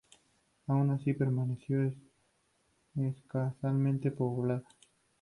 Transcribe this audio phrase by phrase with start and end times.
[0.65, 1.93] Aun así, permaneció
[2.95, 4.63] escasamente poblada.